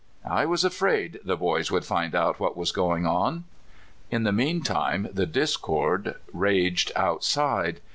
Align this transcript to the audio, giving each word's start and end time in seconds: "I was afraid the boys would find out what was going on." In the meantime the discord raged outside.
"I 0.27 0.47
was 0.47 0.63
afraid 0.65 1.19
the 1.23 1.37
boys 1.37 1.69
would 1.69 1.85
find 1.85 2.15
out 2.15 2.39
what 2.39 2.57
was 2.57 2.71
going 2.71 3.05
on." 3.05 3.43
In 4.09 4.23
the 4.23 4.31
meantime 4.31 5.07
the 5.13 5.27
discord 5.27 6.15
raged 6.33 6.91
outside. 6.95 7.81